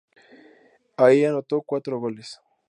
[0.97, 2.41] Ahí anotó cuatro goles.